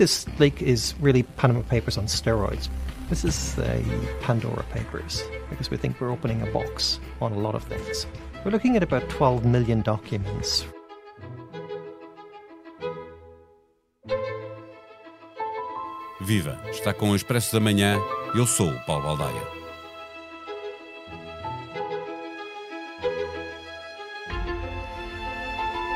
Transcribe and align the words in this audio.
this 0.00 0.24
leak 0.38 0.62
is 0.62 0.94
really 0.98 1.22
Panama 1.36 1.60
Papers 1.60 1.98
on 1.98 2.06
steroids. 2.06 2.70
This 3.10 3.22
is 3.22 3.54
the 3.54 3.84
Pandora 4.22 4.64
Papers 4.72 5.22
because 5.50 5.70
we 5.70 5.76
think 5.76 6.00
we're 6.00 6.10
opening 6.10 6.40
a 6.40 6.46
box 6.46 6.98
on 7.20 7.32
a 7.32 7.38
lot 7.38 7.54
of 7.54 7.62
things. 7.64 8.06
We're 8.42 8.50
looking 8.50 8.76
at 8.76 8.82
about 8.82 9.06
12 9.10 9.44
million 9.44 9.82
documents. 9.82 10.64
Viva! 16.22 16.58
Está 16.70 16.94
com 16.94 17.10
o 17.10 17.14
Expresso 17.14 17.52
da 17.52 17.60
Manhã. 17.60 17.98
Eu 18.34 18.46
sou 18.46 18.70
o 18.70 18.80
Paulo 18.86 19.02
Baldaia. 19.02 19.59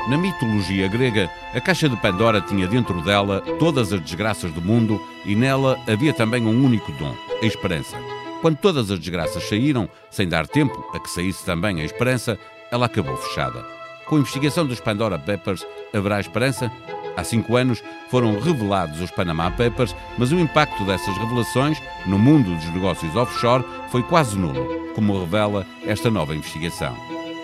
Na 0.07 0.19
mitologia 0.19 0.87
grega, 0.87 1.31
a 1.51 1.59
caixa 1.59 1.89
de 1.89 1.97
Pandora 1.97 2.39
tinha 2.39 2.67
dentro 2.67 3.01
dela 3.01 3.41
todas 3.57 3.91
as 3.91 3.99
desgraças 3.99 4.51
do 4.51 4.61
mundo 4.61 5.01
e 5.25 5.35
nela 5.35 5.79
havia 5.87 6.13
também 6.13 6.45
um 6.45 6.63
único 6.63 6.91
dom, 6.91 7.15
a 7.41 7.45
esperança. 7.45 7.97
Quando 8.39 8.57
todas 8.57 8.91
as 8.91 8.99
desgraças 8.99 9.43
saíram, 9.49 9.89
sem 10.11 10.29
dar 10.29 10.45
tempo 10.45 10.91
a 10.93 10.99
que 10.99 11.09
saísse 11.09 11.43
também 11.43 11.81
a 11.81 11.83
esperança, 11.83 12.37
ela 12.71 12.85
acabou 12.85 13.17
fechada. 13.17 13.65
Com 14.05 14.17
a 14.17 14.19
investigação 14.19 14.67
dos 14.67 14.79
Pandora 14.79 15.17
Papers, 15.17 15.65
haverá 15.91 16.19
esperança? 16.19 16.71
Há 17.17 17.23
cinco 17.23 17.55
anos 17.55 17.83
foram 18.11 18.39
revelados 18.39 19.01
os 19.01 19.09
Panama 19.09 19.49
Papers, 19.49 19.95
mas 20.19 20.31
o 20.31 20.39
impacto 20.39 20.85
dessas 20.85 21.17
revelações 21.17 21.81
no 22.05 22.19
mundo 22.19 22.53
dos 22.53 22.71
negócios 22.71 23.15
offshore 23.15 23.65
foi 23.89 24.03
quase 24.03 24.37
nulo, 24.37 24.91
como 24.93 25.19
revela 25.19 25.65
esta 25.83 26.11
nova 26.11 26.35
investigação. 26.35 26.95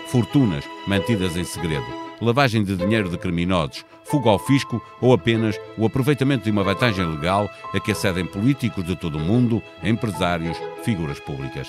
Fortunas 0.06 0.64
mantidas 0.86 1.36
em 1.36 1.42
segredo 1.42 2.02
lavagem 2.24 2.62
de 2.62 2.76
dinheiro 2.76 3.08
de 3.08 3.18
criminosos, 3.18 3.84
fuga 4.04 4.30
ao 4.30 4.38
fisco 4.38 4.80
ou 5.00 5.12
apenas 5.12 5.58
o 5.76 5.84
aproveitamento 5.84 6.44
de 6.44 6.50
uma 6.50 6.62
vantagem 6.62 7.04
legal 7.04 7.50
a 7.74 7.80
que 7.80 7.92
acedem 7.92 8.24
políticos 8.24 8.84
de 8.84 8.96
todo 8.96 9.18
o 9.18 9.20
mundo, 9.20 9.62
empresários, 9.82 10.56
figuras 10.84 11.18
públicas. 11.20 11.68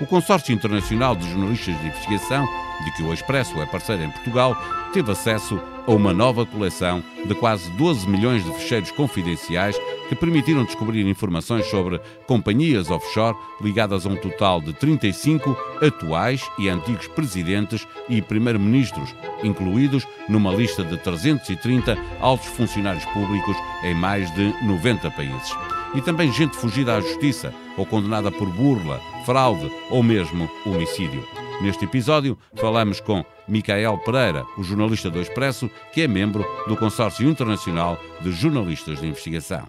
O 0.00 0.06
Consórcio 0.06 0.54
Internacional 0.54 1.14
de 1.14 1.28
Jornalistas 1.28 1.78
de 1.78 1.86
Investigação, 1.86 2.46
de 2.84 2.92
que 2.92 3.02
o 3.02 3.12
Expresso 3.12 3.60
é 3.60 3.66
parceiro 3.66 4.02
em 4.02 4.10
Portugal, 4.10 4.56
teve 4.92 5.12
acesso 5.12 5.60
a 5.86 5.90
uma 5.92 6.12
nova 6.12 6.46
coleção 6.46 7.02
de 7.26 7.34
quase 7.34 7.70
12 7.72 8.08
milhões 8.08 8.44
de 8.44 8.52
fecheiros 8.52 8.90
confidenciais 8.90 9.76
que 10.08 10.14
permitiram 10.14 10.64
descobrir 10.64 11.06
informações 11.06 11.66
sobre 11.66 12.00
companhias 12.26 12.90
offshore 12.90 13.36
ligadas 13.60 14.06
a 14.06 14.08
um 14.08 14.16
total 14.16 14.60
de 14.60 14.72
35 14.72 15.56
atuais 15.80 16.42
e 16.58 16.68
antigos 16.68 17.06
presidentes 17.08 17.86
e 18.08 18.20
primeiro-ministros, 18.20 19.14
incluídos 19.42 20.06
numa 20.28 20.52
lista 20.52 20.82
de 20.82 20.96
330 20.96 21.96
altos 22.20 22.48
funcionários 22.48 23.04
públicos 23.06 23.56
em 23.84 23.94
mais 23.94 24.32
de 24.34 24.52
90 24.64 25.10
países. 25.12 25.56
E 25.94 26.00
também 26.00 26.32
gente 26.32 26.56
fugida 26.56 26.96
à 26.96 27.00
justiça 27.00 27.52
ou 27.80 27.86
condenada 27.86 28.30
por 28.30 28.46
burla, 28.50 29.00
fraude 29.24 29.70
ou 29.88 30.02
mesmo 30.02 30.48
homicídio. 30.66 31.26
Neste 31.62 31.86
episódio, 31.86 32.38
falamos 32.56 33.00
com 33.00 33.24
Micael 33.48 33.96
Pereira, 33.98 34.44
o 34.58 34.62
jornalista 34.62 35.10
do 35.10 35.20
Expresso, 35.20 35.70
que 35.92 36.02
é 36.02 36.08
membro 36.08 36.44
do 36.68 36.76
Consórcio 36.76 37.28
Internacional 37.28 37.98
de 38.20 38.32
Jornalistas 38.32 39.00
de 39.00 39.06
Investigação. 39.06 39.66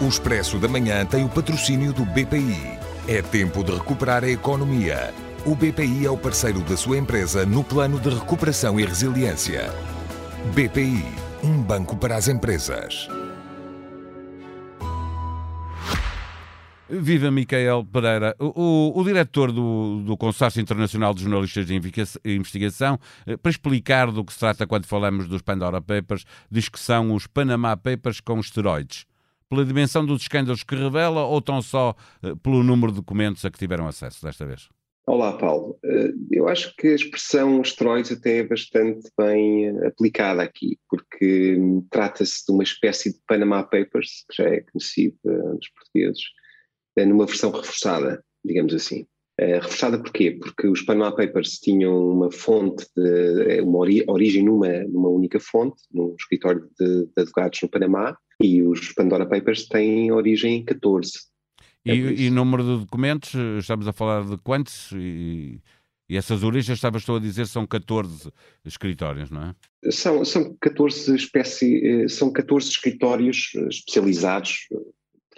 O 0.00 0.08
Expresso 0.08 0.58
da 0.58 0.66
Manhã 0.66 1.06
tem 1.06 1.24
o 1.24 1.28
patrocínio 1.28 1.92
do 1.92 2.04
BPI. 2.04 2.78
É 3.06 3.22
tempo 3.22 3.62
de 3.62 3.72
recuperar 3.72 4.24
a 4.24 4.28
economia. 4.28 5.14
O 5.46 5.54
BPI 5.54 6.06
é 6.06 6.10
o 6.10 6.16
parceiro 6.16 6.60
da 6.60 6.76
sua 6.76 6.98
empresa 6.98 7.46
no 7.46 7.62
plano 7.62 8.00
de 8.00 8.08
recuperação 8.08 8.78
e 8.80 8.84
resiliência. 8.84 9.72
BPI, 10.54 11.04
um 11.42 11.62
banco 11.62 11.96
para 11.96 12.16
as 12.16 12.26
empresas. 12.26 13.08
Viva 17.00 17.30
Micael 17.30 17.84
Pereira. 17.90 18.36
O, 18.38 18.92
o, 18.94 19.00
o 19.00 19.04
diretor 19.04 19.50
do, 19.50 20.02
do, 20.04 20.16
Consórcio 20.16 20.60
Internacional 20.60 21.14
de 21.14 21.22
Jornalistas 21.22 21.66
de 21.66 21.74
Investigação, 22.24 22.98
eh, 23.26 23.36
para 23.36 23.50
explicar 23.50 24.10
do 24.10 24.22
que 24.22 24.32
se 24.32 24.38
trata 24.38 24.66
quando 24.66 24.84
falamos 24.84 25.26
dos 25.26 25.40
Pandora 25.40 25.80
Papers, 25.80 26.26
diz 26.50 26.68
que 26.68 26.78
são 26.78 27.14
os 27.14 27.26
Panama 27.26 27.74
Papers 27.76 28.20
com 28.20 28.38
esteroides 28.38 29.06
pela 29.48 29.64
dimensão 29.64 30.04
dos 30.04 30.22
escândalos 30.22 30.62
que 30.62 30.74
revela 30.74 31.24
ou 31.26 31.40
tão 31.40 31.60
só 31.60 31.94
uh, 32.22 32.36
pelo 32.38 32.62
número 32.62 32.90
de 32.90 32.96
documentos 32.96 33.44
a 33.44 33.50
que 33.50 33.58
tiveram 33.58 33.86
acesso 33.86 34.24
desta 34.24 34.46
vez? 34.46 34.68
Olá, 35.06 35.36
Paulo. 35.36 35.78
Uh, 35.84 36.12
eu 36.30 36.48
acho 36.48 36.74
que 36.76 36.88
a 36.88 36.94
expressão 36.94 37.60
esteroides 37.60 38.12
até 38.12 38.38
é 38.38 38.46
bastante 38.46 39.10
bem 39.18 39.68
aplicada 39.86 40.42
aqui, 40.42 40.78
porque 40.88 41.56
um, 41.58 41.86
trata-se 41.90 42.46
de 42.46 42.52
uma 42.52 42.62
espécie 42.62 43.12
de 43.12 43.18
Panama 43.26 43.62
Papers, 43.62 44.24
que 44.30 44.42
já 44.42 44.48
é 44.48 44.60
conhecido 44.60 45.18
nos 45.24 45.68
portugueses, 45.68 46.22
numa 46.96 47.26
versão 47.26 47.50
reforçada, 47.50 48.22
digamos 48.44 48.74
assim. 48.74 49.06
reforçada 49.38 49.98
porquê? 49.98 50.32
Porque 50.32 50.66
os 50.66 50.82
Panama 50.82 51.14
Papers 51.14 51.58
tinham 51.58 52.10
uma 52.10 52.30
fonte, 52.30 52.86
de, 52.96 53.60
uma 53.60 53.78
ori 53.78 54.04
origem 54.06 54.44
numa, 54.44 54.84
numa 54.84 55.08
única 55.08 55.40
fonte, 55.40 55.82
num 55.92 56.14
escritório 56.18 56.68
de, 56.78 57.06
de 57.06 57.12
advogados 57.16 57.60
no 57.62 57.68
Panamá, 57.68 58.16
e 58.40 58.62
os 58.62 58.92
Pandora 58.92 59.26
Papers 59.26 59.66
têm 59.68 60.10
origem 60.12 60.56
em 60.56 60.64
14. 60.64 61.12
E, 61.84 61.90
é 61.90 61.94
e 61.94 62.30
número 62.30 62.62
de 62.62 62.78
documentos, 62.80 63.34
estamos 63.58 63.88
a 63.88 63.92
falar 63.92 64.24
de 64.24 64.36
quantos? 64.38 64.90
E, 64.92 65.60
e 66.08 66.16
essas 66.16 66.42
origens, 66.42 66.76
estavas 66.76 67.08
a 67.08 67.18
dizer, 67.18 67.46
são 67.46 67.66
14 67.66 68.30
escritórios, 68.64 69.30
não 69.30 69.42
é? 69.42 69.90
São, 69.90 70.24
são, 70.24 70.56
14 70.60 71.14
espécie, 71.14 72.08
são 72.08 72.30
14 72.30 72.68
escritórios 72.68 73.52
especializados, 73.70 74.68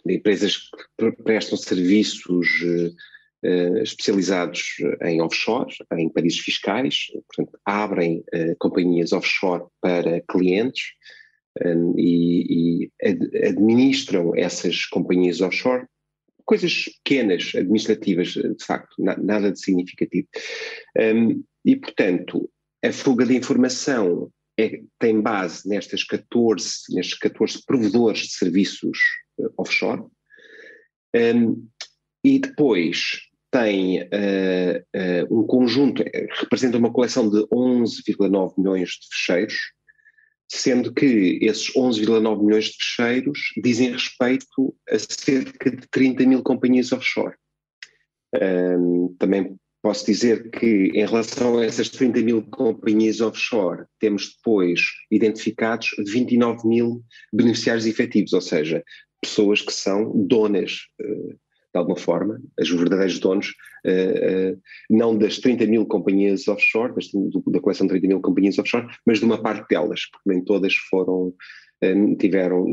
empresas 0.06 0.56
que 0.98 1.12
prestam 1.22 1.56
serviços 1.56 2.48
uh, 2.62 3.78
especializados 3.82 4.76
em 5.02 5.20
offshore, 5.20 5.74
em 5.92 6.08
países 6.08 6.38
fiscais, 6.38 7.06
portanto, 7.28 7.58
abrem 7.64 8.24
uh, 8.34 8.56
companhias 8.58 9.12
offshore 9.12 9.64
para 9.80 10.20
clientes 10.22 10.82
um, 11.64 11.94
e, 11.98 12.82
e 12.84 12.92
ad, 13.02 13.48
administram 13.48 14.34
essas 14.34 14.86
companhias 14.86 15.40
offshore, 15.40 15.86
coisas 16.44 16.84
pequenas, 17.02 17.52
administrativas, 17.54 18.28
de 18.28 18.64
facto, 18.64 18.94
na, 18.98 19.16
nada 19.16 19.52
de 19.52 19.60
significativo. 19.60 20.28
Um, 20.98 21.42
e, 21.64 21.76
portanto, 21.76 22.50
a 22.84 22.92
fuga 22.92 23.24
de 23.24 23.36
informação 23.36 24.30
é, 24.58 24.82
tem 24.98 25.20
base 25.20 25.68
nestas 25.68 26.04
14, 26.04 26.94
nestes 26.94 27.18
14 27.18 27.64
provedores 27.64 28.20
de 28.20 28.32
serviços 28.32 28.98
offshore, 29.56 30.04
um, 31.14 31.68
e 32.24 32.38
depois 32.38 33.20
tem 33.50 34.02
uh, 34.02 35.26
uh, 35.30 35.40
um 35.40 35.46
conjunto, 35.46 36.02
representa 36.40 36.76
uma 36.76 36.92
coleção 36.92 37.30
de 37.30 37.38
11,9 37.46 38.54
milhões 38.58 38.90
de 38.90 39.08
fecheiros, 39.12 39.54
sendo 40.50 40.92
que 40.92 41.38
esses 41.40 41.72
11,9 41.72 42.44
milhões 42.44 42.64
de 42.64 42.76
fecheiros 42.76 43.38
dizem 43.62 43.92
respeito 43.92 44.74
a 44.90 44.98
cerca 44.98 45.70
de 45.70 45.86
30 45.88 46.26
mil 46.26 46.42
companhias 46.42 46.90
offshore. 46.90 47.36
Um, 48.34 49.14
também 49.18 49.56
posso 49.80 50.06
dizer 50.06 50.50
que, 50.50 50.90
em 50.94 51.06
relação 51.06 51.58
a 51.58 51.64
essas 51.64 51.88
30 51.90 52.22
mil 52.22 52.42
companhias 52.42 53.20
offshore, 53.20 53.84
temos 54.00 54.34
depois 54.34 54.80
identificados 55.10 55.90
29 55.98 56.66
mil 56.66 57.04
beneficiários 57.32 57.86
efetivos, 57.86 58.32
ou 58.32 58.40
seja, 58.40 58.82
pessoas 59.24 59.62
que 59.62 59.72
são 59.72 60.12
donas 60.14 60.82
uh, 61.00 61.34
de 61.74 61.78
alguma 61.78 61.96
forma, 61.96 62.40
os 62.60 62.70
verdadeiros 62.70 63.18
donos, 63.18 63.48
uh, 63.84 64.52
uh, 64.52 64.60
não 64.88 65.18
das 65.18 65.38
30 65.38 65.66
mil 65.66 65.84
companhias 65.86 66.46
offshore, 66.46 66.92
da 67.48 67.60
coleção 67.60 67.86
de 67.86 67.94
30 67.94 68.06
mil 68.06 68.20
companhias 68.20 68.58
offshore, 68.58 68.86
mas 69.04 69.18
de 69.18 69.24
uma 69.24 69.42
parte 69.42 69.68
delas, 69.68 70.02
porque 70.12 70.30
nem 70.30 70.44
todas 70.44 70.72
foram, 70.88 71.34
tiveram, 72.18 72.64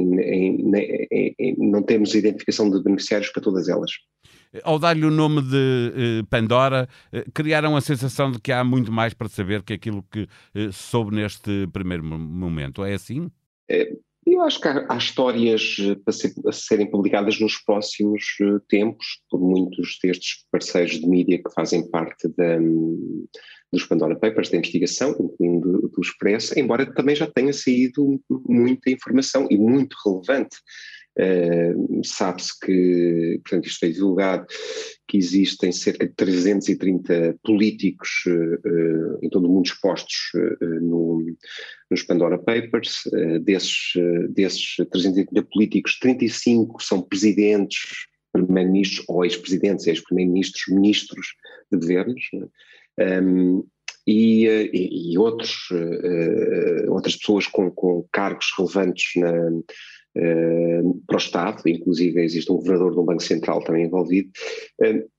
não 1.57 1.81
temos 1.81 2.13
identificação 2.13 2.69
de 2.69 2.81
beneficiários 2.81 3.31
para 3.31 3.41
todas 3.41 3.67
elas. 3.67 3.91
Ao 4.63 4.77
dar-lhe 4.77 5.03
o 5.03 5.11
nome 5.11 5.41
de 5.41 6.23
Pandora, 6.29 6.87
criaram 7.33 7.75
a 7.75 7.81
sensação 7.81 8.31
de 8.31 8.39
que 8.39 8.51
há 8.51 8.63
muito 8.63 8.91
mais 8.91 9.13
para 9.13 9.27
saber 9.27 9.63
que 9.63 9.73
aquilo 9.73 10.05
que 10.09 10.29
soube 10.71 11.13
neste 11.13 11.67
primeiro 11.73 12.03
momento. 12.03 12.85
É 12.85 12.93
assim? 12.93 13.29
É, 13.69 13.91
eu 14.25 14.41
acho 14.41 14.61
que 14.61 14.67
há, 14.67 14.85
há 14.89 14.97
histórias 14.97 15.77
eh, 15.79 15.95
para, 15.95 16.13
ser, 16.13 16.31
serem 16.51 16.89
publicadas 16.89 17.39
nos 17.39 17.57
próximos 17.57 18.23
uh, 18.41 18.59
tempos, 18.69 19.21
por 19.29 19.39
muitos 19.39 19.97
destes 20.03 20.45
parceiros 20.51 20.99
de 20.99 21.07
mídia 21.07 21.37
que 21.37 21.53
fazem 21.53 21.89
parte 21.89 22.27
da, 22.37 22.57
dos 23.71 23.85
Pandora 23.85 24.15
Papers 24.15 24.49
da 24.49 24.57
investigação, 24.57 25.15
incluindo 25.19 25.89
do 25.89 26.01
Expresso, 26.01 26.57
embora 26.59 26.91
também 26.93 27.15
já 27.15 27.25
tenha 27.25 27.53
saído 27.53 28.21
muita 28.47 28.91
informação 28.91 29.47
e 29.49 29.57
muito 29.57 29.95
relevante. 30.05 30.57
Uh, 31.19 32.01
Sabe-se 32.03 32.57
que, 32.59 33.39
portanto, 33.43 33.67
isto 33.67 33.79
foi 33.79 33.91
divulgado, 33.91 34.47
que 35.07 35.17
existem 35.17 35.71
cerca 35.71 36.07
de 36.07 36.13
330 36.13 37.37
políticos 37.43 38.09
uh, 38.27 39.19
em 39.21 39.29
todo 39.29 39.45
o 39.45 39.51
mundo 39.51 39.65
expostos 39.65 40.31
uh, 40.33 40.65
no, 40.81 41.35
nos 41.89 42.03
Pandora 42.03 42.37
Papers. 42.37 43.01
desses, 43.43 43.93
desses 44.29 44.75
330 44.89 45.43
políticos, 45.51 45.99
35 45.99 46.81
são 46.81 47.01
presidentes, 47.01 48.07
primeiros-ministros 48.31 49.05
ou 49.09 49.25
ex-presidentes, 49.25 49.87
ex-primeiros-ministros, 49.87 50.63
ministros 50.73 51.27
de 51.69 51.77
governos. 51.77 52.23
Um, 52.97 53.67
e, 54.07 54.47
e, 54.47 55.13
e 55.13 55.17
outros, 55.17 55.69
outras 56.89 57.15
pessoas 57.17 57.45
com, 57.45 57.69
com 57.69 58.07
cargos 58.11 58.47
relevantes 58.57 59.11
na, 59.15 59.51
para 60.13 61.15
o 61.15 61.19
Estado, 61.19 61.61
inclusive 61.67 62.21
existe 62.21 62.51
um 62.51 62.55
governador 62.55 62.97
um 62.99 63.05
Banco 63.05 63.23
Central 63.23 63.63
também 63.63 63.85
envolvido. 63.85 64.29
Uh, 64.81 65.09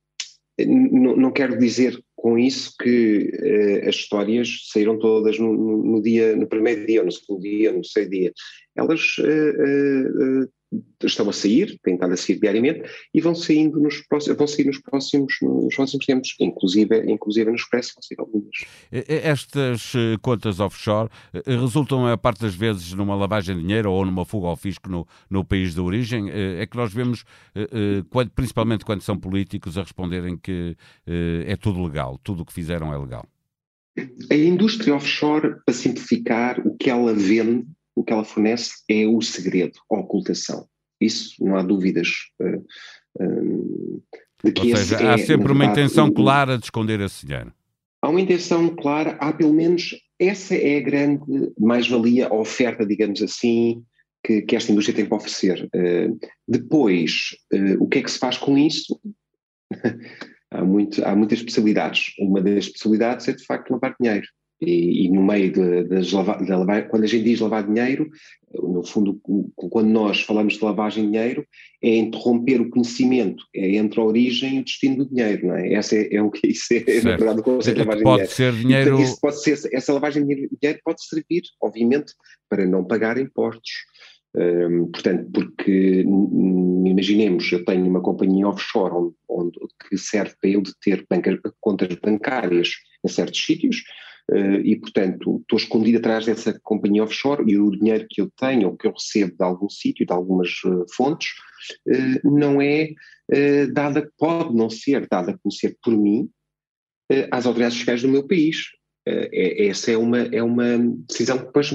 não, 0.66 1.16
não, 1.16 1.32
quero 1.32 1.58
dizer 1.58 1.98
com 2.14 2.38
isso 2.38 2.74
que 2.78 3.30
uh, 3.32 3.88
as 3.88 3.96
histórias 3.96 4.68
saíram 4.70 4.98
todas 4.98 5.38
no, 5.38 5.52
no, 5.82 6.02
dia, 6.02 6.36
no 6.36 6.46
primeiro 6.46 6.86
dia, 6.86 7.02
no 7.02 7.10
segundo 7.10 7.40
dia, 7.40 7.72
no 7.72 7.80
terceiro 7.80 8.10
dia. 8.10 8.32
Elas 8.76 9.00
estão 11.02 11.28
a 11.28 11.32
sair, 11.32 11.78
têm 11.82 11.94
estado 11.94 12.12
a 12.12 12.16
sair 12.16 12.38
diariamente 12.38 12.82
e 13.12 13.20
vão 13.20 13.34
saindo 13.34 13.80
nos 13.80 13.98
próximos, 14.06 14.38
vão 14.38 14.46
sair 14.46 14.66
nos 14.66 14.78
próximos, 14.78 15.34
nos 15.42 15.74
próximos 15.74 16.06
tempos, 16.06 16.34
inclusive, 16.40 17.10
inclusive 17.10 17.50
no 17.50 17.56
Expresso 17.56 17.94
vão 17.94 18.02
sair 18.02 18.20
algumas. 18.20 18.56
Estas 18.90 19.92
eh, 19.94 20.16
contas 20.20 20.60
offshore 20.60 21.08
eh, 21.32 21.42
resultam 21.46 22.06
a 22.06 22.16
parte 22.16 22.42
das 22.42 22.54
vezes 22.54 22.92
numa 22.92 23.14
lavagem 23.14 23.56
de 23.56 23.62
dinheiro 23.62 23.90
ou 23.90 24.04
numa 24.04 24.24
fuga 24.24 24.48
ao 24.48 24.56
fisco 24.56 24.88
no, 24.88 25.06
no 25.28 25.44
país 25.44 25.74
de 25.74 25.80
origem? 25.80 26.30
Eh, 26.30 26.62
é 26.62 26.66
que 26.66 26.76
nós 26.76 26.92
vemos, 26.92 27.24
principalmente 28.34 28.84
quando 28.84 29.02
são 29.02 29.18
políticos, 29.18 29.76
a 29.76 29.82
responderem 29.82 30.36
que 30.36 30.76
é 31.46 31.56
tudo 31.56 31.82
legal, 31.82 32.18
tudo 32.22 32.42
o 32.42 32.46
que 32.46 32.52
fizeram 32.52 32.92
é 32.92 32.98
legal. 32.98 33.26
A 34.30 34.34
indústria 34.34 34.94
offshore, 34.94 35.56
para 35.64 35.74
simplificar, 35.74 36.60
o 36.66 36.76
que 36.76 36.88
ela 36.88 37.12
vende 37.12 37.66
o 37.94 38.02
que 38.02 38.12
ela 38.12 38.24
fornece 38.24 38.82
é 38.88 39.06
o 39.06 39.20
segredo, 39.20 39.78
a 39.90 39.98
ocultação. 39.98 40.66
Isso 41.00 41.34
não 41.44 41.56
há 41.56 41.62
dúvidas 41.62 42.08
uh, 42.40 42.64
uh, 43.20 44.02
de 44.44 44.52
que 44.52 44.70
Ou 44.70 44.76
seja, 44.76 44.98
há 44.98 45.14
é, 45.14 45.18
sempre 45.18 45.52
uma 45.52 45.64
intenção 45.64 46.06
um, 46.06 46.12
clara 46.12 46.56
de 46.56 46.64
esconder 46.64 47.00
esse 47.00 47.26
dinheiro. 47.26 47.52
Há 48.00 48.08
uma 48.08 48.20
intenção 48.20 48.68
clara, 48.74 49.16
há 49.20 49.32
pelo 49.32 49.52
menos 49.52 49.94
essa 50.18 50.54
é 50.54 50.78
a 50.78 50.80
grande 50.80 51.52
mais-valia, 51.58 52.28
a 52.28 52.34
oferta, 52.34 52.86
digamos 52.86 53.22
assim, 53.22 53.82
que, 54.24 54.42
que, 54.42 54.56
esta 54.56 54.70
indústria 54.70 54.96
tem 54.96 55.06
para 55.06 55.16
oferecer. 55.16 55.68
Uh, 55.74 56.18
depois, 56.46 57.36
o 57.78 57.88
que 57.88 57.98
é 57.98 58.02
que 58.02 58.10
se 58.10 58.18
faz 58.18 58.38
com 58.38 58.56
isso? 58.56 59.00
há, 60.50 60.64
muito, 60.64 61.04
há 61.04 61.14
muitas 61.14 61.38
especialidades. 61.38 62.12
Uma 62.18 62.40
das 62.40 62.66
especialidades 62.66 63.28
é 63.28 63.32
de 63.32 63.44
facto 63.44 63.70
lavar 63.70 63.96
dinheiro. 64.00 64.26
E, 64.64 65.06
e, 65.06 65.08
no 65.10 65.24
meio 65.24 65.50
de, 65.50 65.84
de, 65.84 66.14
lavar, 66.14 66.86
quando 66.86 67.02
a 67.02 67.06
gente 67.06 67.24
diz 67.24 67.40
lavar 67.40 67.66
dinheiro, 67.66 68.08
no 68.54 68.86
fundo, 68.86 69.20
quando 69.56 69.88
nós 69.88 70.20
falamos 70.20 70.54
de 70.54 70.64
lavagem 70.64 71.06
de 71.06 71.10
dinheiro, 71.10 71.44
é 71.82 71.96
interromper 71.96 72.60
o 72.60 72.70
conhecimento, 72.70 73.44
é 73.52 73.74
entre 73.74 73.98
a 73.98 74.04
origem 74.04 74.56
e 74.56 74.60
o 74.60 74.64
destino 74.64 74.98
do 74.98 75.08
dinheiro, 75.12 75.48
não 75.48 75.56
é? 75.56 75.72
Essa 75.74 75.96
é, 75.96 76.14
é 76.14 76.22
o 76.22 76.30
que 76.30 76.46
isso 76.46 76.72
é, 76.74 77.02
na 77.02 77.16
verdade, 77.16 77.40
o 77.40 77.42
conceito 77.42 77.76
de 77.76 77.84
lavagem 77.84 78.04
pode 78.04 78.22
de 78.22 78.34
dinheiro. 78.36 78.54
Ser 78.54 78.62
dinheiro... 78.62 79.00
Então, 79.00 79.16
pode 79.20 79.42
ser, 79.42 79.74
essa 79.74 79.92
lavagem 79.92 80.26
de 80.26 80.34
dinheiro 80.60 80.80
pode 80.84 81.04
servir, 81.04 81.42
obviamente, 81.60 82.12
para 82.48 82.64
não 82.64 82.84
pagar 82.84 83.18
impostos. 83.18 83.70
Um, 84.34 84.90
portanto, 84.92 85.28
porque 85.30 86.04
imaginemos, 86.86 87.50
eu 87.52 87.64
tenho 87.64 87.86
uma 87.86 88.00
companhia 88.00 88.48
offshore 88.48 88.94
onde, 88.94 89.14
onde 89.28 89.58
que 89.88 89.98
serve 89.98 90.34
para 90.40 90.50
eu 90.50 90.62
de 90.62 90.72
ter 90.80 91.04
contas 91.60 91.94
bancárias 91.96 92.70
em 93.04 93.08
certos 93.08 93.44
sítios, 93.44 93.82
e, 94.64 94.76
portanto, 94.76 95.40
estou 95.40 95.58
escondido 95.58 95.98
atrás 95.98 96.24
dessa 96.24 96.58
companhia 96.62 97.04
offshore 97.04 97.44
e 97.50 97.58
o 97.58 97.70
dinheiro 97.70 98.06
que 98.08 98.20
eu 98.20 98.30
tenho 98.36 98.68
ou 98.68 98.76
que 98.76 98.86
eu 98.86 98.92
recebo 98.92 99.36
de 99.36 99.44
algum 99.44 99.68
sítio, 99.68 100.06
de 100.06 100.12
algumas 100.12 100.50
uh, 100.64 100.86
fontes, 100.94 101.28
uh, 101.88 102.30
não 102.30 102.60
é 102.60 102.90
dada, 103.72 104.10
pode 104.18 104.54
não 104.54 104.68
ser 104.68 105.06
dada 105.08 105.32
a 105.32 105.38
conhecer 105.38 105.76
por 105.82 105.96
mim 105.96 106.28
às 107.30 107.46
autoridades 107.46 107.78
fiscais 107.78 108.02
do 108.02 108.08
meu 108.08 108.26
país. 108.26 108.56
É, 109.06 109.68
essa 109.68 109.90
é 109.90 109.96
uma, 109.96 110.18
é 110.18 110.42
uma 110.42 110.78
decisão 111.08 111.38
que 111.38 111.46
depois 111.46 111.70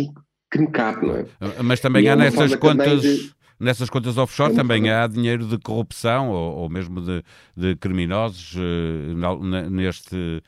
que 0.52 0.60
me 0.60 0.72
cabe, 0.72 1.08
não 1.08 1.16
é? 1.18 1.26
Mas 1.64 1.80
também 1.80 2.06
e 2.06 2.10
há 2.10 2.14
é 2.14 2.16
nessas 2.16 2.56
contas... 2.56 3.02
De, 3.02 3.32
nessas 3.60 3.90
contas 3.90 4.18
offshore 4.18 4.54
também 4.54 4.90
há 4.90 5.08
dinheiro 5.08 5.46
de 5.46 5.58
corrupção 5.58 6.30
ou, 6.30 6.58
ou 6.58 6.70
mesmo 6.70 7.02
de, 7.02 7.24
de 7.56 7.76
criminosos 7.76 8.56
uh, 8.56 9.70
neste 9.70 10.16
eh, 10.16 10.42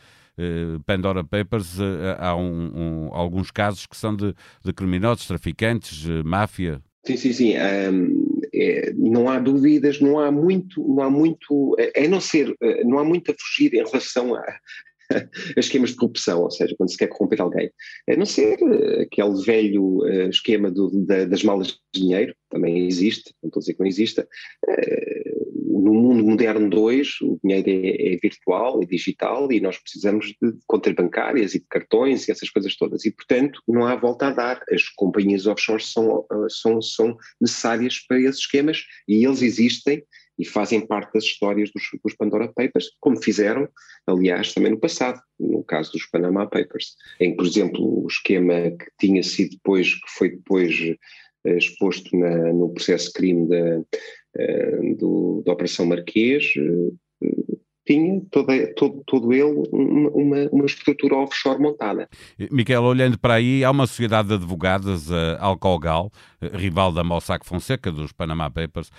Pandora 0.85 1.23
Papers, 1.23 1.79
eh, 1.79 2.15
há 2.17 2.35
um, 2.35 2.71
um, 2.75 3.09
alguns 3.13 3.51
casos 3.51 3.85
que 3.85 3.97
são 3.97 4.15
de, 4.15 4.33
de 4.63 4.73
criminosos, 4.73 5.27
traficantes, 5.27 6.05
eh, 6.07 6.23
máfia. 6.23 6.81
Sim, 7.05 7.17
sim, 7.17 7.33
sim. 7.33 7.53
Um, 7.57 8.41
é, 8.53 8.93
não 8.93 9.29
há 9.29 9.39
dúvidas, 9.39 9.99
não 9.99 10.19
há 10.19 10.31
muito, 10.31 10.85
não 10.87 11.03
há 11.03 11.09
muito, 11.09 11.75
é 11.77 12.07
não 12.07 12.19
ser, 12.19 12.53
não 12.85 12.99
há 12.99 13.03
muito 13.03 13.31
a 13.31 13.35
fugir 13.39 13.73
em 13.73 13.83
relação 13.83 14.35
a, 14.35 14.59
esquemas 15.57 15.91
de 15.91 15.95
corrupção, 15.95 16.41
ou 16.41 16.51
seja, 16.51 16.75
quando 16.77 16.91
se 16.91 16.97
quer 16.97 17.07
corromper 17.07 17.41
alguém. 17.41 17.71
A 18.09 18.15
não 18.15 18.25
ser 18.25 18.57
aquele 19.01 19.43
velho 19.43 20.05
esquema 20.29 20.69
do, 20.69 21.05
da, 21.05 21.25
das 21.25 21.43
malas 21.43 21.67
de 21.67 22.01
dinheiro, 22.01 22.35
também 22.49 22.85
existe, 22.85 23.33
não 23.41 23.47
estou 23.47 23.59
a 23.59 23.61
dizer 23.61 23.73
que 23.73 23.79
não 23.79 23.87
exista, 23.87 24.27
no 25.79 25.93
mundo 25.93 26.25
moderno 26.25 26.69
2, 26.69 27.21
o 27.21 27.39
dinheiro 27.43 27.69
é, 27.69 28.13
é, 28.13 28.17
virtual, 28.17 28.81
é 28.81 28.85
digital 28.85 29.51
e 29.51 29.59
nós 29.61 29.77
precisamos 29.77 30.27
de 30.27 30.53
contas 30.67 30.93
bancárias 30.93 31.55
e 31.55 31.59
de 31.59 31.65
cartões 31.69 32.27
e 32.27 32.31
essas 32.31 32.49
coisas 32.49 32.75
todas. 32.75 33.05
E, 33.05 33.11
portanto, 33.11 33.61
não 33.67 33.85
há 33.85 33.95
volta 33.95 34.27
a 34.27 34.31
dar. 34.31 34.63
As 34.71 34.83
companhias 34.89 35.47
offshore 35.47 35.81
são, 35.81 36.25
são, 36.49 36.81
são 36.81 37.17
necessárias 37.39 37.99
para 37.99 38.19
esses 38.19 38.41
esquemas 38.41 38.83
e 39.07 39.25
eles 39.25 39.41
existem 39.41 40.03
e 40.37 40.45
fazem 40.45 40.85
parte 40.85 41.13
das 41.13 41.25
histórias 41.25 41.69
dos, 41.71 41.83
dos, 42.01 42.15
Pandora 42.15 42.47
Papers, 42.47 42.91
como 43.01 43.21
fizeram, 43.21 43.67
aliás, 44.07 44.53
também 44.53 44.71
no 44.71 44.79
passado, 44.79 45.19
no 45.37 45.63
caso 45.65 45.91
dos 45.91 46.05
Panama 46.05 46.47
Papers, 46.47 46.95
em 47.19 47.31
que, 47.31 47.37
por 47.37 47.45
exemplo, 47.45 48.03
o 48.03 48.07
esquema 48.07 48.71
que 48.71 48.85
tinha 48.97 49.21
sido 49.21 49.51
depois, 49.51 49.93
que 49.93 50.09
foi 50.17 50.29
depois 50.29 50.73
eh, 51.45 51.57
exposto 51.57 52.17
na, 52.17 52.53
no 52.53 52.73
processo 52.73 53.11
crime 53.13 53.47
da, 53.49 53.81
do, 54.97 55.43
da 55.45 55.53
Operação 55.53 55.85
Marquês, 55.85 56.53
eh, 56.57 57.25
tinha 57.85 58.21
toda, 58.29 58.73
todo, 58.75 59.03
todo 59.07 59.33
ele 59.33 59.63
uma, 59.71 60.47
uma 60.51 60.65
estrutura 60.65 61.15
offshore 61.15 61.59
montada. 61.59 62.07
Miquel, 62.51 62.83
olhando 62.83 63.17
para 63.17 63.33
aí, 63.33 63.63
há 63.63 63.71
uma 63.71 63.87
sociedade 63.87 64.27
de 64.27 64.35
advogados, 64.35 65.11
a 65.11 65.43
Alcogal, 65.43 66.11
rival 66.53 66.91
da 66.91 67.03
Mossack 67.03 67.43
Fonseca, 67.43 67.91
dos 67.91 68.11
Panama 68.11 68.47
Papers, 68.47 68.91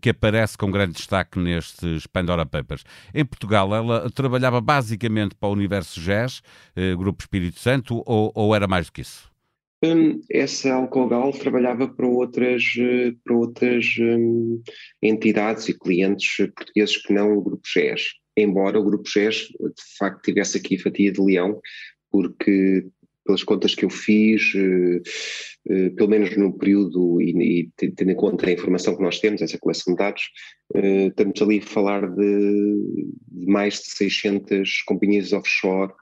que 0.00 0.08
aparece 0.08 0.56
com 0.56 0.70
grande 0.70 0.94
destaque 0.94 1.38
nestes 1.38 2.06
Pandora 2.06 2.46
Papers. 2.46 2.82
Em 3.14 3.26
Portugal, 3.26 3.74
ela 3.74 4.10
trabalhava 4.10 4.58
basicamente 4.58 5.34
para 5.34 5.50
o 5.50 5.52
universo 5.52 6.00
jazz, 6.00 6.40
Grupo 6.96 7.22
Espírito 7.22 7.60
Santo, 7.60 8.02
ou, 8.06 8.32
ou 8.34 8.54
era 8.54 8.66
mais 8.66 8.86
do 8.86 8.92
que 8.92 9.02
isso? 9.02 9.33
Essa 10.30 10.74
Alcogal 10.74 11.32
trabalhava 11.32 11.88
para 11.88 12.06
outras, 12.06 12.62
eh, 12.78 13.12
para 13.24 13.36
outras 13.36 13.96
um, 13.98 14.62
entidades 15.02 15.68
e 15.68 15.78
clientes 15.78 16.36
portugueses 16.54 16.96
que 16.98 17.12
não 17.12 17.36
o 17.36 17.42
Grupo 17.42 17.62
GES, 17.66 18.02
embora 18.36 18.78
o 18.78 18.84
Grupo 18.84 19.08
GES 19.08 19.48
de 19.48 19.96
facto 19.98 20.22
tivesse 20.22 20.58
aqui 20.58 20.78
fatia 20.78 21.12
de 21.12 21.20
leão, 21.20 21.60
porque 22.10 22.86
pelas 23.24 23.42
contas 23.42 23.74
que 23.74 23.84
eu 23.84 23.90
fiz, 23.90 24.52
uh, 24.54 25.02
uh, 25.72 25.94
pelo 25.94 26.08
menos 26.08 26.36
no 26.36 26.56
período, 26.56 27.20
e, 27.20 27.70
tendo 27.76 28.10
em 28.10 28.14
conta 28.14 28.46
a 28.46 28.52
informação 28.52 28.96
que 28.96 29.02
nós 29.02 29.18
temos, 29.18 29.40
essa 29.40 29.58
coleção 29.58 29.94
de 29.94 29.98
dados, 29.98 30.22
uh, 30.74 31.08
estamos 31.08 31.40
ali 31.40 31.58
a 31.58 31.62
falar 31.62 32.06
de, 32.06 33.08
mais 33.46 33.74
de 33.74 33.90
600 33.90 34.82
companhias 34.82 35.32
offshore 35.32 35.92
eh, 35.92 35.96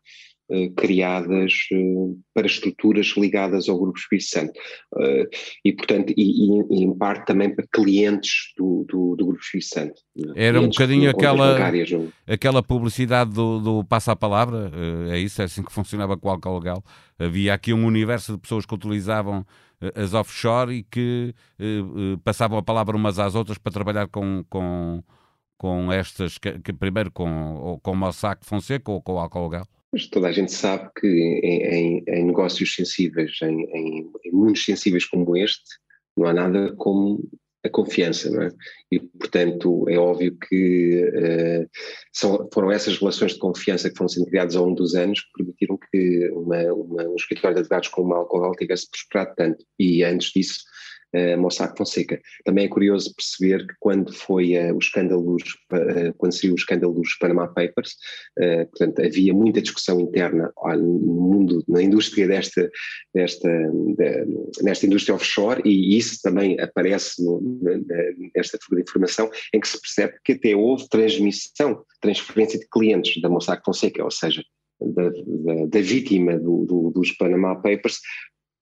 criadas 0.76 1.52
eh, 1.72 2.14
para 2.34 2.46
estruturas 2.46 3.14
ligadas 3.16 3.68
ao 3.68 3.78
Grupo 3.78 3.98
Espírito 3.98 4.28
Santo 4.28 4.52
eh, 4.98 5.28
e, 5.64 5.72
portanto, 5.72 6.12
e, 6.16 6.48
e, 6.70 6.84
em 6.84 6.96
parte 6.96 7.26
também 7.26 7.54
para 7.54 7.66
clientes 7.72 8.52
do, 8.56 8.84
do, 8.88 9.16
do 9.16 9.26
Grupo 9.26 9.40
Espírito 9.40 9.68
Santo. 9.68 9.94
Era 10.34 10.60
um 10.60 10.68
bocadinho 10.68 11.10
aquela, 11.10 11.56
aquela 12.26 12.62
publicidade 12.62 13.32
do, 13.32 13.60
do 13.60 13.84
Passa 13.84 14.12
a 14.12 14.16
Palavra, 14.16 14.70
é 15.10 15.18
isso? 15.18 15.40
É 15.40 15.46
assim 15.46 15.62
que 15.62 15.72
funcionava 15.72 16.16
com 16.16 16.28
o 16.28 16.30
álcool 16.30 16.58
legal? 16.58 16.84
Havia 17.18 17.54
aqui 17.54 17.72
um 17.72 17.86
universo 17.86 18.32
de 18.32 18.38
pessoas 18.38 18.66
que 18.66 18.74
utilizavam 18.74 19.46
as 19.94 20.14
offshore 20.14 20.72
e 20.74 20.82
que 20.82 21.34
passavam 22.22 22.58
a 22.58 22.62
palavra 22.62 22.96
umas 22.96 23.18
às 23.18 23.34
outras 23.34 23.58
para 23.58 23.72
trabalhar 23.72 24.06
com, 24.08 24.44
com, 24.48 25.02
com 25.56 25.90
estas, 25.90 26.38
que, 26.38 26.58
que 26.58 26.72
primeiro 26.72 27.10
com, 27.10 27.78
com 27.82 27.92
o 27.92 27.96
Mossack 27.96 28.44
Fonseca 28.44 28.90
ou 28.90 29.00
com 29.00 29.14
o 29.14 29.18
álcool 29.18 29.48
legal? 29.48 29.66
Mas 29.92 30.06
toda 30.06 30.28
a 30.28 30.32
gente 30.32 30.52
sabe 30.52 30.90
que 30.98 31.06
em, 31.06 31.62
em, 31.62 32.04
em 32.08 32.24
negócios 32.24 32.74
sensíveis, 32.74 33.32
em, 33.42 33.62
em, 33.74 34.12
mundos 34.32 34.64
sensíveis 34.64 35.04
como 35.04 35.36
este, 35.36 35.62
não 36.16 36.26
há 36.26 36.32
nada 36.32 36.74
como 36.76 37.20
a 37.64 37.68
confiança, 37.68 38.28
não 38.28 38.42
é? 38.42 38.50
E, 38.90 38.98
portanto, 38.98 39.88
é 39.88 39.96
óbvio 39.96 40.36
que 40.36 41.04
uh, 41.04 41.70
são, 42.12 42.48
foram 42.52 42.72
essas 42.72 42.98
relações 42.98 43.34
de 43.34 43.38
confiança 43.38 43.88
que 43.88 43.96
foram 43.96 44.08
sendo 44.08 44.26
criadas 44.26 44.56
ao 44.56 44.64
longo 44.64 44.76
dos 44.76 44.94
anos 44.94 45.20
que 45.20 45.32
permitiram 45.36 45.78
que 45.90 46.28
uma, 46.30 46.60
uma, 46.72 47.08
um 47.08 47.14
escritório 47.14 47.54
de 47.54 47.60
advogados 47.60 47.88
como 47.88 48.08
o 48.08 48.10
Malcolm 48.10 48.52
tivesse 48.56 48.90
prosperado 48.90 49.34
tanto. 49.36 49.64
E 49.78 50.02
antes 50.02 50.32
disso, 50.32 50.64
uh, 51.14 51.38
Mossack 51.38 51.76
Fonseca. 51.76 52.20
Também 52.44 52.64
é 52.64 52.68
curioso 52.68 53.14
perceber 53.14 53.66
que 53.66 53.74
quando 53.80 54.12
foi 54.12 54.56
uh, 54.56 54.74
o 54.74 54.78
escândalo 54.78 55.36
uh, 55.36 56.14
quando 56.16 56.32
saiu 56.32 56.52
o 56.52 56.56
escândalo 56.56 56.94
dos 56.94 57.14
Panama 57.14 57.48
Papers, 57.48 57.96
uh, 58.38 58.66
portanto, 58.70 59.02
havia 59.02 59.32
muita 59.32 59.62
discussão 59.62 60.00
interna 60.00 60.52
no 60.76 61.14
mundo, 61.14 61.64
na 61.68 61.82
indústria 61.82 62.26
desta, 62.26 62.70
desta, 63.14 63.48
de, 63.48 64.26
nesta 64.62 64.86
indústria 64.86 65.14
offshore 65.14 65.62
e 65.64 65.96
isso 65.96 66.20
também 66.22 66.58
aparece 66.60 67.22
no, 67.22 67.40
nesta 68.34 68.58
fuga 68.62 68.76
de 68.76 68.82
informação 68.82 69.30
em 69.54 69.60
que 69.60 69.68
se 69.68 69.80
percebe 69.80 70.14
que 70.24 70.32
até 70.32 70.54
houve 70.54 70.88
transmissão, 70.88 71.84
transferência 72.00 72.58
de 72.58 72.66
clientes 72.68 73.20
da 73.20 73.28
Mossack 73.28 73.62
Fonseca, 73.64 74.04
ou 74.04 74.10
seja, 74.10 74.42
da, 74.80 75.08
da, 75.08 75.66
da 75.66 75.80
vítima 75.80 76.38
do, 76.38 76.64
do, 76.64 76.90
dos 76.90 77.12
Panama 77.12 77.54
Papers 77.56 78.00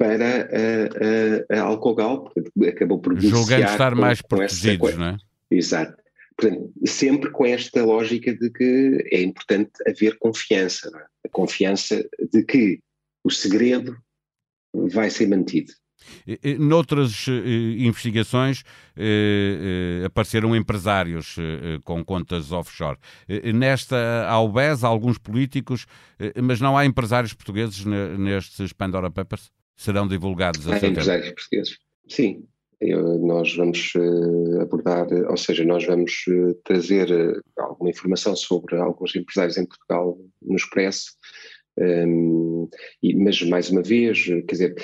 para 0.01 0.49
a, 0.49 1.57
a, 1.57 1.61
a 1.61 1.63
Alcogal, 1.63 2.23
portanto, 2.23 2.51
acabou 2.67 2.99
por 2.99 3.21
Julgando 3.21 3.67
estar 3.67 3.93
com, 3.93 4.01
mais 4.01 4.23
protegidos, 4.23 4.97
não 4.97 5.09
é? 5.09 5.17
Exato. 5.51 5.95
Portanto, 6.35 6.73
sempre 6.87 7.31
com 7.31 7.45
esta 7.45 7.85
lógica 7.85 8.35
de 8.35 8.49
que 8.51 9.07
é 9.13 9.21
importante 9.21 9.73
haver 9.87 10.17
confiança, 10.19 10.89
é? 10.89 11.29
a 11.29 11.31
confiança 11.31 12.03
de 12.33 12.43
que 12.45 12.81
o 13.23 13.31
segredo 13.31 13.95
vai 14.73 15.11
ser 15.11 15.29
mantido. 15.29 15.71
Noutras 16.59 17.27
eh, 17.29 17.85
investigações 17.85 18.63
eh, 18.97 20.01
eh, 20.01 20.07
apareceram 20.07 20.57
empresários 20.57 21.37
com 21.85 22.03
contas 22.03 22.53
offshore. 22.53 22.97
Nesta 23.55 24.27
há 24.27 24.41
o 24.41 24.49
BES, 24.49 24.83
há 24.83 24.89
alguns 24.89 25.19
políticos, 25.19 25.85
mas 26.43 26.59
não 26.59 26.75
há 26.79 26.87
empresários 26.87 27.35
portugueses 27.35 27.85
nestes 27.85 28.73
Pandora 28.73 29.11
Papers? 29.11 29.51
Serão 29.81 30.07
divulgados 30.07 30.69
a 30.69 30.79
seu 30.79 30.91
empresários 30.91 31.31
portugueses. 31.31 31.79
Sim, 32.07 32.45
eu, 32.79 33.19
nós 33.19 33.57
vamos 33.57 33.93
uh, 33.97 34.61
abordar, 34.61 35.07
ou 35.11 35.37
seja, 35.39 35.65
nós 35.65 35.87
vamos 35.87 36.13
uh, 36.29 36.55
trazer 36.65 37.09
alguma 37.57 37.89
informação 37.89 38.37
sobre 38.37 38.77
alguns 38.77 39.17
empresários 39.17 39.57
em 39.57 39.65
Portugal 39.65 40.19
no 40.43 40.57
Expresso, 40.57 41.13
um, 41.79 42.69
e, 43.03 43.15
mas 43.17 43.41
mais 43.43 43.71
uma 43.71 43.81
vez, 43.81 44.25
quer 44.25 44.53
dizer, 44.53 44.75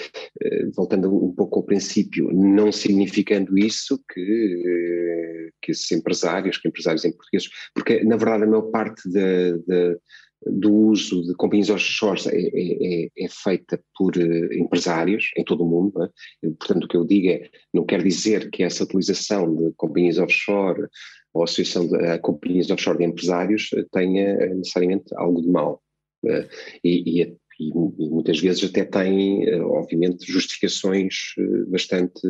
voltando 0.75 1.15
um 1.15 1.35
pouco 1.35 1.59
ao 1.59 1.65
princípio, 1.65 2.33
não 2.33 2.73
significando 2.73 3.59
isso 3.59 4.01
que, 4.11 5.51
que 5.61 5.73
esses 5.73 5.93
empresários, 5.93 6.57
que 6.57 6.69
empresários 6.69 7.05
em 7.05 7.13
português, 7.13 7.49
porque 7.75 8.03
na 8.03 8.17
verdade 8.17 8.45
a 8.45 8.47
maior 8.47 8.71
parte 8.71 9.11
da, 9.11 9.57
da 9.67 9.97
do 10.45 10.73
uso 10.73 11.23
de 11.25 11.35
companhias 11.35 11.71
offshore 11.71 12.21
é, 12.29 12.37
é, 12.37 13.05
é, 13.05 13.09
é, 13.19 13.29
feita 13.29 13.81
por 13.97 14.17
uh, 14.17 14.53
empresários 14.55 15.31
em 15.37 15.45
todo 15.45 15.65
o 15.65 15.69
mundo. 15.69 16.03
É? 16.03 16.49
Portanto, 16.59 16.85
o 16.85 16.89
que 16.89 16.97
eu 16.97 17.05
digo 17.05 17.29
é, 17.29 17.51
não 17.73 17.85
quer 17.85 18.03
dizer 18.03 18.51
que 18.51 18.63
essa 18.63 18.85
utilização 18.85 19.55
de 19.55 19.73
companhias 19.77 20.19
offshore 20.19 20.89
ou 21.33 21.43
associação 21.43 21.87
de 21.89 21.97
uh, 21.97 22.21
companhias 22.21 22.71
offshore 22.71 22.99
de 22.99 23.05
empresários 23.05 23.71
eh, 23.75 23.85
tenha 23.93 24.55
necessariamente 24.55 25.15
algo 25.17 25.43
de 25.43 25.49
mal. 25.49 25.83
Uh, 26.25 26.49
e, 26.85 27.23
e, 27.23 27.37
e, 27.61 27.73
muitas 28.09 28.39
vezes 28.39 28.65
até 28.65 28.85
tem, 28.85 29.49
obviamente, 29.63 30.31
justificações 30.31 31.35
bastante 31.69 32.21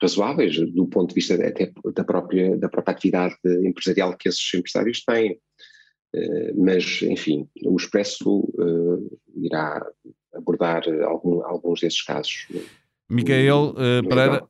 razoáveis 0.00 0.56
do 0.72 0.86
ponto 0.86 1.10
de 1.10 1.16
vista 1.16 1.34
até 1.34 1.70
da 1.94 2.04
própria, 2.04 2.56
da 2.56 2.68
própria 2.68 2.92
atividade 2.92 3.34
empresarial 3.62 4.16
que 4.16 4.28
esses 4.28 4.54
empresários 4.54 5.04
têm. 5.04 5.38
Eh, 6.14 6.52
mas, 6.56 7.02
enfim, 7.02 7.48
o 7.64 7.76
Expresso 7.76 8.40
uh, 8.40 9.20
irá 9.36 9.84
abordar 10.34 10.82
algum, 11.04 11.44
alguns 11.44 11.80
desses 11.80 12.02
casos. 12.02 12.46
Miguel 13.08 13.74
uh, 13.74 14.08
Pereira, 14.08 14.46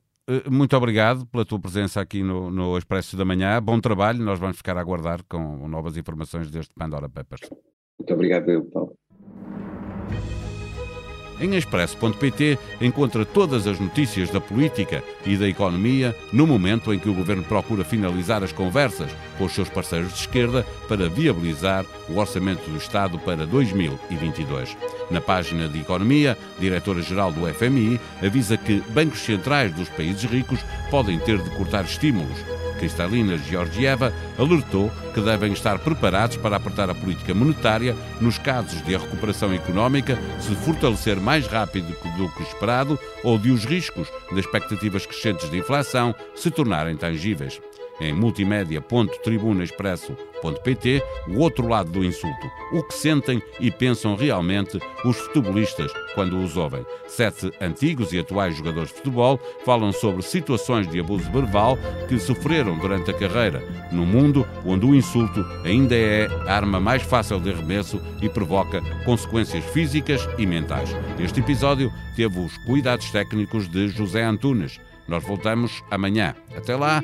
muito 0.49 0.75
obrigado 0.77 1.25
pela 1.25 1.45
tua 1.45 1.59
presença 1.59 1.99
aqui 1.99 2.23
no, 2.23 2.51
no 2.51 2.77
Expresso 2.77 3.17
da 3.17 3.25
Manhã. 3.25 3.61
Bom 3.61 3.79
trabalho, 3.79 4.23
nós 4.23 4.39
vamos 4.39 4.57
ficar 4.57 4.77
a 4.77 4.81
aguardar 4.81 5.23
com 5.27 5.67
novas 5.67 5.97
informações 5.97 6.49
deste 6.49 6.73
Pandora 6.75 7.09
Papers. 7.09 7.49
Muito 7.97 8.13
obrigado, 8.13 8.63
Paulo. 8.71 8.95
Em 11.39 11.55
expresso.pt 11.55 12.59
encontra 12.81 13.25
todas 13.25 13.65
as 13.65 13.79
notícias 13.79 14.29
da 14.29 14.41
política 14.41 15.01
e 15.25 15.37
da 15.37 15.47
economia 15.47 16.15
no 16.33 16.45
momento 16.45 16.93
em 16.93 16.99
que 16.99 17.09
o 17.09 17.13
governo 17.13 17.43
procura 17.43 17.83
finalizar 17.83 18.43
as 18.43 18.51
conversas 18.51 19.09
com 19.37 19.45
os 19.45 19.53
seus 19.53 19.69
parceiros 19.69 20.13
de 20.13 20.19
esquerda 20.19 20.65
para 20.87 21.07
viabilizar 21.07 21.85
o 22.09 22.17
orçamento 22.17 22.69
do 22.69 22.77
Estado 22.77 23.17
para 23.19 23.45
2022. 23.45 24.75
Na 25.09 25.21
página 25.21 25.67
de 25.69 25.79
economia, 25.79 26.37
diretora-geral 26.59 27.31
do 27.31 27.47
FMI 27.53 27.99
avisa 28.21 28.57
que 28.57 28.81
bancos 28.89 29.19
centrais 29.19 29.73
dos 29.73 29.87
países 29.89 30.23
ricos 30.23 30.59
podem 30.91 31.17
ter 31.19 31.37
de 31.37 31.49
cortar 31.51 31.85
estímulos 31.85 32.37
Kristalina 32.79 33.37
Georgieva 33.37 34.13
alertou 34.37 34.91
que 35.13 35.21
devem 35.21 35.51
estar 35.53 35.77
preparados 35.79 36.37
para 36.37 36.55
apertar 36.55 36.89
a 36.89 36.95
política 36.95 37.33
monetária 37.33 37.95
nos 38.19 38.37
casos 38.37 38.81
de 38.83 38.95
a 38.95 38.99
recuperação 38.99 39.53
económica 39.53 40.17
se 40.39 40.55
fortalecer 40.55 41.19
mais 41.19 41.45
rápido 41.45 41.93
do 42.17 42.29
que 42.29 42.43
esperado 42.43 42.97
ou 43.23 43.37
de 43.37 43.51
os 43.51 43.65
riscos 43.65 44.07
das 44.31 44.39
expectativas 44.39 45.05
crescentes 45.05 45.49
de 45.51 45.57
inflação 45.57 46.15
se 46.33 46.49
tornarem 46.49 46.95
tangíveis 46.95 47.59
em 47.99 48.13
multimédia.tribunaexpresso.pt 48.13 51.03
o 51.27 51.39
outro 51.39 51.67
lado 51.67 51.91
do 51.91 52.03
insulto, 52.03 52.49
o 52.71 52.83
que 52.83 52.93
sentem 52.93 53.41
e 53.59 53.69
pensam 53.69 54.15
realmente 54.15 54.79
os 55.03 55.17
futebolistas 55.17 55.91
quando 56.15 56.41
os 56.41 56.55
ouvem. 56.55 56.85
Sete 57.07 57.51
antigos 57.59 58.13
e 58.13 58.19
atuais 58.19 58.55
jogadores 58.55 58.89
de 58.89 58.95
futebol 58.95 59.39
falam 59.65 59.91
sobre 59.91 60.21
situações 60.21 60.87
de 60.87 60.99
abuso 60.99 61.29
verbal 61.31 61.77
que 62.07 62.19
sofreram 62.19 62.77
durante 62.77 63.11
a 63.11 63.13
carreira, 63.13 63.61
num 63.91 64.05
mundo 64.05 64.47
onde 64.65 64.85
o 64.85 64.95
insulto 64.95 65.45
ainda 65.65 65.95
é 65.95 66.27
a 66.47 66.55
arma 66.55 66.79
mais 66.79 67.03
fácil 67.03 67.39
de 67.39 67.51
arremesso 67.51 68.01
e 68.21 68.29
provoca 68.29 68.81
consequências 69.03 69.65
físicas 69.65 70.27
e 70.37 70.45
mentais. 70.45 70.95
Este 71.19 71.39
episódio 71.39 71.91
teve 72.15 72.39
os 72.39 72.55
cuidados 72.59 73.09
técnicos 73.11 73.67
de 73.67 73.89
José 73.89 74.23
Antunes. 74.23 74.79
Nós 75.07 75.23
voltamos 75.23 75.83
amanhã. 75.89 76.35
Até 76.55 76.75
lá, 76.75 77.03